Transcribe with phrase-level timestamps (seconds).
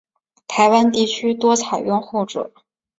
[0.47, 2.51] 台湾地区多采用后者。